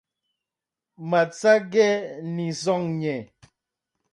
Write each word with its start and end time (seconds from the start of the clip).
Matsàgə̀ 1.09 1.89
nɨ̀sɔ̀ŋ. 2.33 2.85